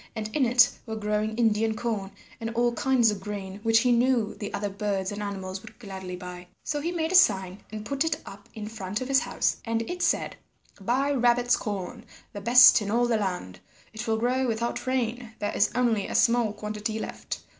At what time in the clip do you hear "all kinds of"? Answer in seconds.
2.55-3.19